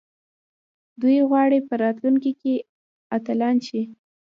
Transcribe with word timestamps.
دوی 1.01 1.17
غواړي 1.29 1.59
په 1.67 1.73
راتلونکي 1.83 2.31
کې 2.41 2.53
اتلان 3.17 3.55
شي. 3.67 3.81